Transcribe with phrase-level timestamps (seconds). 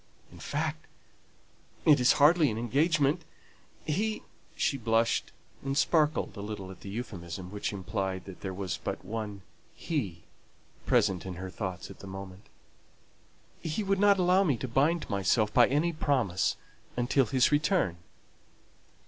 [0.31, 0.87] In fact,
[1.85, 3.21] it is hardly an engagement
[3.85, 4.23] he"
[4.55, 5.31] (she blushed
[5.63, 9.43] and sparkled a little at the euphuism, which implied that there was but one
[9.75, 10.23] "he"
[10.87, 12.47] present in her thoughts at the moment)
[13.77, 16.55] "would not allow me to bind myself by any promise
[16.97, 17.97] until his return!"